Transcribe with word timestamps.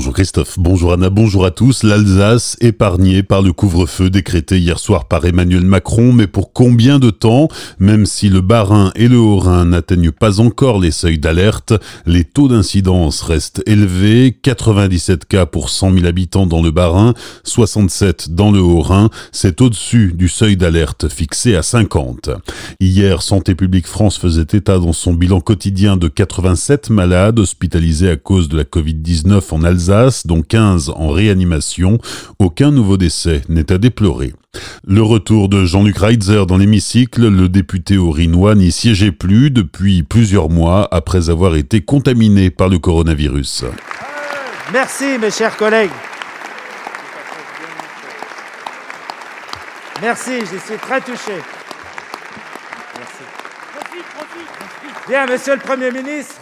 Bonjour 0.00 0.14
Christophe, 0.14 0.58
bonjour 0.58 0.94
Anna, 0.94 1.10
bonjour 1.10 1.44
à 1.44 1.50
tous. 1.50 1.82
L'Alsace 1.82 2.56
épargnée 2.62 3.22
par 3.22 3.42
le 3.42 3.52
couvre-feu 3.52 4.08
décrété 4.08 4.58
hier 4.58 4.78
soir 4.78 5.04
par 5.04 5.26
Emmanuel 5.26 5.66
Macron, 5.66 6.14
mais 6.14 6.26
pour 6.26 6.54
combien 6.54 6.98
de 6.98 7.10
temps? 7.10 7.48
Même 7.78 8.06
si 8.06 8.30
le 8.30 8.40
Bas-Rhin 8.40 8.92
et 8.94 9.08
le 9.08 9.18
Haut-Rhin 9.18 9.66
n'atteignent 9.66 10.10
pas 10.10 10.40
encore 10.40 10.80
les 10.80 10.90
seuils 10.90 11.18
d'alerte, 11.18 11.74
les 12.06 12.24
taux 12.24 12.48
d'incidence 12.48 13.20
restent 13.20 13.62
élevés, 13.66 14.34
97 14.42 15.26
cas 15.26 15.44
pour 15.44 15.68
100 15.68 15.92
000 15.92 16.06
habitants 16.06 16.46
dans 16.46 16.62
le 16.62 16.70
Bas-Rhin, 16.70 17.12
67 17.44 18.30
dans 18.30 18.52
le 18.52 18.60
Haut-Rhin, 18.60 19.10
c'est 19.32 19.60
au-dessus 19.60 20.14
du 20.14 20.28
seuil 20.28 20.56
d'alerte 20.56 21.10
fixé 21.10 21.56
à 21.56 21.62
50. 21.62 22.30
Hier, 22.80 23.20
Santé 23.20 23.54
publique 23.54 23.86
France 23.86 24.16
faisait 24.16 24.46
état 24.50 24.78
dans 24.78 24.94
son 24.94 25.12
bilan 25.12 25.42
quotidien 25.42 25.98
de 25.98 26.08
87 26.08 26.88
malades 26.88 27.38
hospitalisés 27.38 28.08
à 28.08 28.16
cause 28.16 28.48
de 28.48 28.56
la 28.56 28.64
Covid-19 28.64 29.42
en 29.50 29.62
Alsace, 29.62 29.89
dont 30.24 30.42
15 30.42 30.90
en 30.94 31.08
réanimation. 31.08 31.98
Aucun 32.38 32.70
nouveau 32.70 32.96
décès 32.96 33.42
n'est 33.48 33.72
à 33.72 33.78
déplorer. 33.78 34.32
Le 34.86 35.02
retour 35.02 35.48
de 35.48 35.64
Jean-Luc 35.64 35.98
Reitzer 35.98 36.46
dans 36.46 36.56
l'hémicycle, 36.56 37.28
le 37.28 37.48
député 37.48 37.98
aurinois 37.98 38.54
n'y 38.54 38.70
siégeait 38.70 39.12
plus 39.12 39.50
depuis 39.50 40.02
plusieurs 40.02 40.48
mois 40.48 40.88
après 40.92 41.28
avoir 41.28 41.56
été 41.56 41.80
contaminé 41.80 42.50
par 42.50 42.68
le 42.68 42.78
coronavirus. 42.78 43.64
Merci 44.72 45.18
mes 45.20 45.30
chers 45.30 45.56
collègues. 45.56 45.90
Merci, 50.00 50.40
je 50.40 50.58
suis 50.58 50.78
très 50.80 51.00
touché. 51.00 51.34
Merci. 52.96 53.24
Bien, 55.08 55.26
monsieur 55.26 55.54
le 55.54 55.60
Premier 55.60 55.90
ministre, 55.90 56.36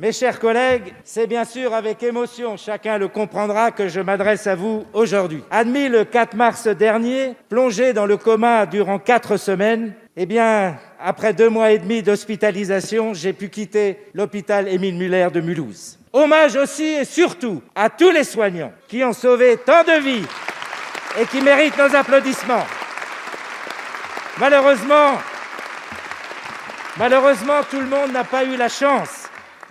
mes 0.00 0.12
chers 0.12 0.40
collègues, 0.40 0.94
c'est 1.04 1.26
bien 1.26 1.44
sûr 1.44 1.74
avec 1.74 2.02
émotion, 2.02 2.56
chacun 2.56 2.96
le 2.96 3.08
comprendra, 3.08 3.70
que 3.70 3.86
je 3.86 4.00
m'adresse 4.00 4.46
à 4.46 4.54
vous 4.54 4.86
aujourd'hui. 4.94 5.44
Admis 5.50 5.90
le 5.90 6.06
4 6.06 6.34
mars 6.34 6.66
dernier, 6.68 7.34
plongé 7.50 7.92
dans 7.92 8.06
le 8.06 8.16
coma 8.16 8.64
durant 8.64 8.98
quatre 8.98 9.36
semaines, 9.36 9.92
eh 10.16 10.24
bien, 10.24 10.78
après 10.98 11.34
deux 11.34 11.50
mois 11.50 11.72
et 11.72 11.78
demi 11.78 12.02
d'hospitalisation, 12.02 13.12
j'ai 13.12 13.34
pu 13.34 13.50
quitter 13.50 13.98
l'hôpital 14.14 14.68
Émile 14.68 14.96
Muller 14.96 15.28
de 15.34 15.42
Mulhouse. 15.42 15.98
Hommage 16.14 16.56
aussi 16.56 16.84
et 16.84 17.04
surtout 17.04 17.62
à 17.74 17.90
tous 17.90 18.10
les 18.10 18.24
soignants 18.24 18.72
qui 18.88 19.04
ont 19.04 19.12
sauvé 19.12 19.58
tant 19.58 19.84
de 19.84 20.00
vies 20.00 20.26
et 21.20 21.26
qui 21.26 21.42
méritent 21.42 21.76
nos 21.76 21.94
applaudissements. 21.94 22.66
Malheureusement, 24.38 25.18
malheureusement, 26.96 27.60
tout 27.70 27.80
le 27.80 27.86
monde 27.86 28.12
n'a 28.12 28.24
pas 28.24 28.44
eu 28.44 28.56
la 28.56 28.70
chance 28.70 29.19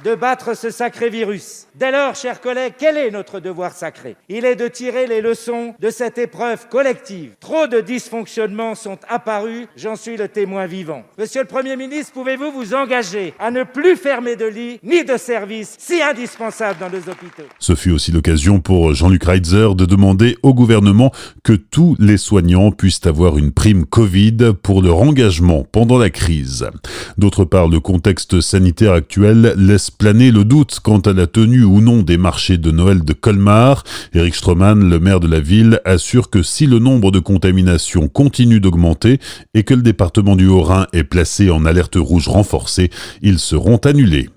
de 0.04 0.16
battre 0.16 0.54
ce 0.54 0.70
sacré 0.70 1.10
virus. 1.10 1.59
Dès 1.76 1.92
lors, 1.92 2.16
chers 2.16 2.42
collègues, 2.42 2.74
quel 2.78 2.98
est 2.98 3.12
notre 3.12 3.40
devoir 3.40 3.74
sacré? 3.74 4.16
Il 4.28 4.44
est 4.44 4.56
de 4.56 4.68
tirer 4.68 5.06
les 5.06 5.22
leçons 5.22 5.76
de 5.80 5.90
cette 5.90 6.18
épreuve 6.18 6.68
collective. 6.68 7.32
Trop 7.40 7.68
de 7.68 7.80
dysfonctionnements 7.80 8.76
sont 8.76 8.98
apparus, 9.08 9.68
j'en 9.78 9.96
suis 9.96 10.18
le 10.18 10.28
témoin 10.28 10.66
vivant. 10.66 11.04
Monsieur 11.18 11.42
le 11.42 11.48
Premier 11.48 11.76
ministre, 11.76 12.14
pouvez-vous 12.14 12.52
vous 12.52 12.74
engager 12.74 13.34
à 13.40 13.52
ne 13.52 13.64
plus 13.64 13.96
fermer 13.96 14.36
de 14.36 14.46
lits 14.46 14.80
ni 14.84 15.04
de 15.04 15.18
services 15.18 15.76
si 15.78 16.02
indispensables 16.02 16.80
dans 16.80 16.90
nos 16.90 16.98
hôpitaux? 16.98 17.44
Ce 17.60 17.76
fut 17.76 17.92
aussi 17.92 18.12
l'occasion 18.12 18.60
pour 18.60 18.94
Jean-Luc 18.94 19.24
Reitzer 19.24 19.76
de 19.76 19.86
demander 19.86 20.38
au 20.42 20.54
gouvernement 20.54 21.12
que 21.44 21.54
tous 21.54 21.96
les 22.00 22.18
soignants 22.18 22.72
puissent 22.72 23.06
avoir 23.06 23.38
une 23.38 23.52
prime 23.52 23.86
Covid 23.86 24.54
pour 24.64 24.82
leur 24.82 24.98
engagement 24.98 25.66
pendant 25.72 25.98
la 25.98 26.10
crise. 26.10 26.68
D'autre 27.18 27.46
part, 27.46 27.68
le 27.68 27.80
contexte 27.80 28.42
sanitaire 28.42 28.94
actuel 28.94 29.54
laisse 29.56 29.92
planer 29.92 30.32
le 30.32 30.44
doute 30.44 30.80
quant 30.82 31.00
à 31.00 31.14
la 31.14 31.28
tenue 31.28 31.59
ou 31.64 31.82
non 31.82 32.02
des 32.02 32.18
marchés 32.18 32.58
de 32.58 32.72
Noël 32.72 33.04
de 33.04 33.14
Colmar. 33.14 33.84
Eric 34.14 34.36
Stroman, 34.36 34.90
le 34.90 35.00
maire 35.00 35.20
de 35.20 35.28
la 35.28 35.40
ville, 35.40 35.82
assure 35.86 36.30
que 36.30 36.44
si 36.44 36.66
le 36.66 36.80
nombre 36.80 37.12
de 37.12 37.20
contaminations 37.20 38.08
continue 38.08 38.60
d'augmenter 38.60 39.20
et 39.54 39.64
que 39.64 39.74
le 39.74 39.82
département 39.82 40.36
du 40.36 40.48
Haut-Rhin 40.48 40.88
est 40.94 41.04
placé 41.04 41.50
en 41.50 41.66
alerte 41.66 41.96
rouge 41.98 42.28
renforcée, 42.28 42.90
ils 43.22 43.40
seront 43.40 43.78
annulés. 43.78 44.30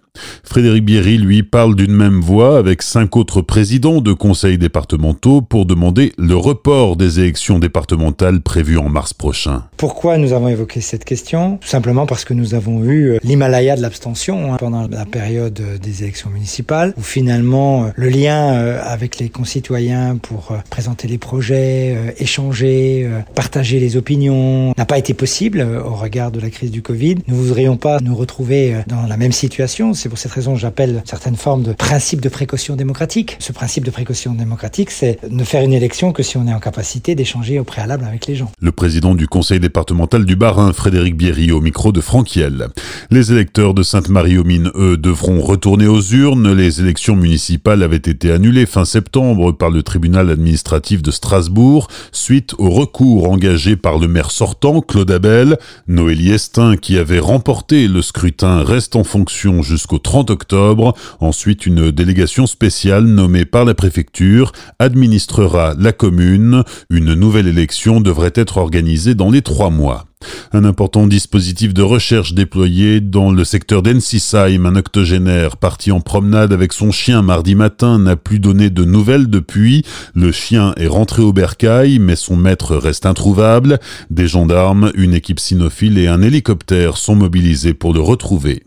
Frédéric 0.53 0.85
Bierry, 0.85 1.17
lui, 1.17 1.43
parle 1.43 1.75
d'une 1.75 1.95
même 1.95 2.21
voix 2.21 2.59
avec 2.59 2.83
cinq 2.83 3.17
autres 3.17 3.41
présidents 3.41 4.03
de 4.03 4.13
conseils 4.13 4.59
départementaux 4.59 5.41
pour 5.41 5.65
demander 5.65 6.13
le 6.19 6.37
report 6.37 6.97
des 6.97 7.21
élections 7.21 7.59
départementales 7.59 8.43
prévues 8.43 8.77
en 8.77 8.91
mars 8.91 9.15
prochain. 9.15 9.63
Pourquoi 9.79 10.19
nous 10.19 10.35
avons 10.35 10.49
évoqué 10.49 10.83
cette 10.83 11.07
question? 11.07 11.57
Tout 11.57 11.69
simplement 11.69 12.05
parce 12.05 12.27
que 12.27 12.35
nous 12.35 12.53
avons 12.53 12.85
eu 12.85 13.13
euh, 13.13 13.19
l'Himalaya 13.23 13.77
de 13.77 13.81
l'abstention 13.81 14.53
hein, 14.53 14.59
pendant 14.59 14.87
la 14.87 15.07
période 15.07 15.59
euh, 15.61 15.79
des 15.79 16.03
élections 16.03 16.29
municipales, 16.29 16.93
où 16.99 17.03
finalement 17.03 17.85
euh, 17.85 17.89
le 17.97 18.11
lien 18.11 18.49
avec 18.85 19.19
les 19.19 19.31
concitoyens 19.31 20.19
pour 20.19 20.55
présenter 20.69 21.09
les 21.09 21.17
projets, 21.17 22.15
échanger, 22.19 23.09
partager 23.35 23.81
les 23.81 23.97
opinions 23.97 24.75
n'a 24.77 24.85
pas 24.85 24.99
été 24.99 25.15
possible 25.15 25.67
au 25.85 25.95
regard 25.95 26.31
de 26.31 26.41
la 26.41 26.51
crise 26.51 26.71
du 26.71 26.83
Covid. 26.83 27.17
Nous 27.27 27.37
ne 27.37 27.41
voudrions 27.41 27.79
pas 27.79 28.01
nous 28.01 28.15
retrouver 28.15 28.77
dans 28.87 29.07
la 29.07 29.17
même 29.17 29.33
situation 29.33 29.95
c'est 30.03 30.09
pour 30.09 30.19
cette 30.19 30.33
raison 30.33 30.55
que 30.55 30.59
j'appelle 30.59 31.01
certaines 31.05 31.37
formes 31.37 31.63
de 31.63 31.75
principe 31.75 32.21
de 32.21 32.29
précaution 32.29 32.75
démocratique. 32.75 33.37
Ce 33.39 33.53
principe 33.53 33.85
de 33.85 33.93
précaution 33.93 34.35
démocratique, 34.35 34.91
c'est 34.91 35.21
ne 35.31 35.45
faire 35.45 35.63
une 35.63 35.73
élection 35.73 36.11
que 36.11 36.25
si 36.25 36.37
on 36.37 36.49
est 36.49 36.53
en 36.53 36.59
capacité 36.59 37.15
d'échanger 37.15 37.61
au 37.61 37.65
préalable 37.65 38.05
avec 38.05 38.27
les 38.27 38.35
gens. 38.35 38.51
Le 38.61 38.73
président 38.73 39.15
du 39.15 39.29
conseil 39.29 39.61
départemental 39.61 40.25
du 40.25 40.35
Bas-Rhin, 40.35 40.73
Frédéric 40.73 41.17
Bierry, 41.17 41.53
au 41.53 41.61
micro 41.61 41.93
de 41.93 42.01
Franquiel. 42.01 42.67
Les 43.13 43.31
électeurs 43.31 43.75
de 43.75 43.85
Sainte-Marie-aux-Mines, 43.85 44.73
eux, 44.75 44.97
devront 44.97 45.41
retourner 45.41 45.87
aux 45.87 46.03
urnes. 46.03 46.53
Les 46.53 46.81
élections 46.81 47.15
municipales 47.15 47.85
avaient 47.85 47.95
été 47.95 48.33
annulées 48.33 48.67
fin 48.67 48.85
septembre 48.85 49.53
par 49.53 49.71
le 49.71 49.85
tribunal 49.85 50.31
administratif 50.31 51.01
de 51.03 51.13
Strasbourg 51.13 51.87
suite 52.11 52.55
au 52.59 52.71
recours 52.71 53.31
engagé 53.31 53.77
par 53.77 54.01
le 54.01 54.09
maire 54.09 54.33
sortant, 54.33 54.81
Claude 54.81 55.13
Abel. 55.13 55.59
Noélie 55.87 56.33
Estin, 56.33 56.77
qui 56.77 56.99
avait 56.99 57.21
remporté 57.21 57.87
le 57.87 58.03
scrutin, 58.03 58.65
reste 58.65 58.97
en 58.97 59.05
fonction 59.05 59.63
jusqu'au 59.63 59.92
au 59.93 59.99
30 59.99 60.31
octobre. 60.31 60.95
Ensuite, 61.21 61.67
une 61.67 61.91
délégation 61.91 62.47
spéciale 62.47 63.05
nommée 63.05 63.45
par 63.45 63.65
la 63.65 63.75
préfecture 63.75 64.53
administrera 64.79 65.75
la 65.79 65.93
commune. 65.93 66.65
Une 66.91 67.15
nouvelle 67.15 67.49
élection 67.49 68.01
devrait 68.01 68.33
être 68.35 68.59
organisée 68.59 69.15
dans 69.15 69.31
les 69.31 69.43
trois 69.43 69.71
mois. 69.71 70.07
Un 70.53 70.65
important 70.65 71.07
dispositif 71.07 71.75
de 71.75 71.83
recherche 71.83 72.35
déployé 72.35 73.01
dans 73.01 73.33
le 73.33 73.45
secteur 73.45 73.83
d'Ensisheim, 73.83 74.67
un 74.67 74.77
octogénaire 74.77 75.57
parti 75.57 75.93
en 75.93 76.01
promenade 76.01 76.53
avec 76.53 76.73
son 76.73 76.93
chien 76.93 77.23
mardi 77.23 77.55
matin 77.55 77.99
n'a 77.99 78.17
plus 78.17 78.39
donné 78.39 78.71
de 78.71 78.85
nouvelles 78.85 79.29
depuis. 79.29 79.85
Le 80.15 80.33
chien 80.33 80.75
est 80.77 80.87
rentré 80.87 81.23
au 81.23 81.33
bercail, 81.33 81.99
mais 81.99 82.17
son 82.17 82.37
maître 82.37 82.77
reste 82.77 83.07
introuvable. 83.07 83.79
Des 84.11 84.29
gendarmes, 84.29 84.93
une 84.95 85.15
équipe 85.15 85.41
cynophile 85.41 85.99
et 85.99 86.09
un 86.09 86.23
hélicoptère 86.23 86.97
sont 86.97 87.15
mobilisés 87.15 87.75
pour 87.75 87.93
le 87.93 88.01
retrouver. 88.01 88.63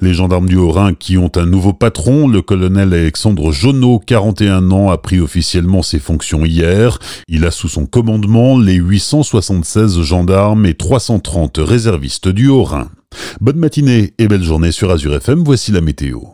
Les 0.00 0.14
gendarmes 0.14 0.48
du 0.48 0.56
Haut-Rhin 0.56 0.94
qui 0.94 1.18
ont 1.18 1.32
un 1.36 1.46
nouveau 1.46 1.72
patron, 1.72 2.28
le 2.28 2.42
colonel 2.42 2.92
Alexandre 2.92 3.52
Jonot, 3.52 4.00
41 4.06 4.70
ans, 4.70 4.90
a 4.90 4.98
pris 4.98 5.20
officiellement 5.20 5.82
ses 5.82 5.98
fonctions 5.98 6.44
hier. 6.44 6.98
Il 7.28 7.44
a 7.44 7.50
sous 7.50 7.68
son 7.68 7.86
commandement 7.86 8.58
les 8.58 8.74
876 8.74 10.00
gendarmes 10.02 10.66
et 10.66 10.74
330 10.74 11.58
réservistes 11.58 12.28
du 12.28 12.48
Haut-Rhin. 12.48 12.88
Bonne 13.40 13.58
matinée 13.58 14.14
et 14.18 14.28
belle 14.28 14.42
journée 14.42 14.72
sur 14.72 14.90
Azure 14.90 15.14
FM, 15.14 15.42
voici 15.44 15.72
la 15.72 15.80
météo. 15.80 16.28